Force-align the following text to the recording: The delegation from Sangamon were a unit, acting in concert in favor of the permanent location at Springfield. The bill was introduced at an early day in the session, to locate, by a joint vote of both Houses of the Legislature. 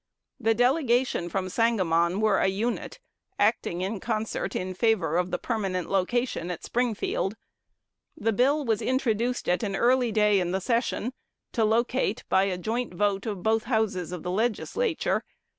The 0.39 0.55
delegation 0.55 1.29
from 1.29 1.47
Sangamon 1.47 2.21
were 2.21 2.39
a 2.39 2.47
unit, 2.47 2.99
acting 3.37 3.81
in 3.81 3.99
concert 3.99 4.55
in 4.55 4.73
favor 4.73 5.15
of 5.15 5.29
the 5.29 5.37
permanent 5.37 5.91
location 5.91 6.49
at 6.49 6.63
Springfield. 6.63 7.35
The 8.17 8.33
bill 8.33 8.65
was 8.65 8.81
introduced 8.81 9.47
at 9.47 9.61
an 9.61 9.75
early 9.75 10.11
day 10.11 10.39
in 10.39 10.53
the 10.53 10.59
session, 10.59 11.13
to 11.51 11.63
locate, 11.63 12.23
by 12.29 12.45
a 12.45 12.57
joint 12.57 12.95
vote 12.95 13.27
of 13.27 13.43
both 13.43 13.65
Houses 13.65 14.11
of 14.11 14.23
the 14.23 14.31
Legislature. 14.31 15.23